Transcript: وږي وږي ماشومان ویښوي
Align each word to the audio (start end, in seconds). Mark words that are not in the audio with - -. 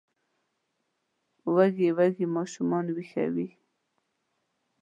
وږي 1.53 1.89
وږي 1.97 2.25
ماشومان 2.35 2.85
ویښوي 2.95 3.47